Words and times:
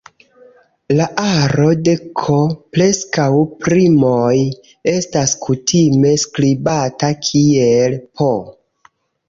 La 0.99 1.05
aro 1.23 1.67
de 1.87 1.93
"k"-preskaŭ 2.21 3.27
primoj 3.67 4.33
estas 4.95 5.37
kutime 5.45 6.17
skribata 6.25 7.13
kiel 7.31 8.01
"P". 8.19 8.35